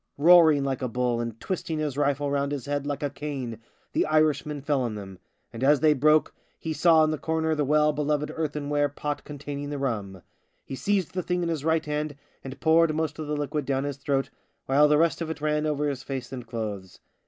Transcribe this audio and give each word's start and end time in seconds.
Roaring 0.17 0.63
like 0.63 0.81
a 0.81 0.87
bull 0.87 1.21
and 1.21 1.39
twisting 1.39 1.77
his 1.77 1.95
rifle 1.95 2.31
round 2.31 2.51
his 2.51 2.65
head 2.65 2.87
like 2.87 3.03
a 3.03 3.09
cane, 3.11 3.59
the 3.93 4.03
Irishman 4.07 4.59
fell 4.59 4.81
on 4.81 4.95
them— 4.95 5.19
and 5.53 5.63
as 5.63 5.79
they 5.79 5.93
broke, 5.93 6.33
lie 6.65 6.71
saw 6.71 7.03
in 7.03 7.11
the 7.11 7.19
corner 7.19 7.53
the 7.53 7.63
well 7.63 7.93
beloved 7.93 8.31
earthen 8.35 8.67
ware 8.69 8.89
pot 8.89 9.23
containing 9.23 9.69
the 9.69 9.77
rum. 9.77 10.23
He 10.65 10.73
seized 10.73 11.13
the 11.13 11.21
thing 11.21 11.43
in 11.43 11.49
his 11.49 11.63
right 11.63 11.85
hand 11.85 12.15
and 12.43 12.59
poured 12.59 12.95
most 12.95 13.19
of 13.19 13.27
the 13.27 13.37
liquid 13.37 13.63
down 13.67 13.83
his 13.83 13.97
throat, 13.97 14.31
while 14.65 14.87
the 14.87 14.97
rest 14.97 15.21
of 15.21 15.29
it 15.29 15.39
ran 15.39 15.67
over 15.67 15.87
his 15.87 16.01
face 16.01 16.31
and 16.31 16.47
clothes. 16.47 16.99